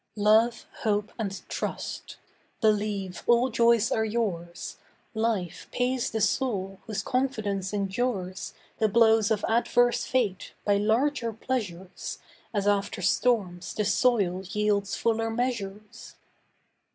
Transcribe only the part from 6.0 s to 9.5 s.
the soul whose confidence endures, The blows of